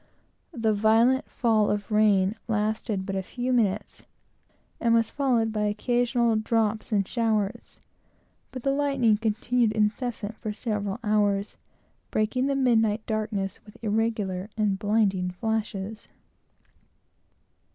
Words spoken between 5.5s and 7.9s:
by occasional drops and showers;